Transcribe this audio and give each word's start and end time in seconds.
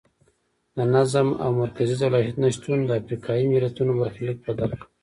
د 0.75 0.77
نظم 0.95 1.27
او 1.43 1.49
مرکزي 1.61 1.95
دولت 2.03 2.35
نشتون 2.45 2.79
د 2.85 2.91
افریقایي 3.01 3.45
ملتونو 3.53 3.91
برخلیک 4.01 4.37
بدل 4.47 4.71
کړ. 4.79 4.85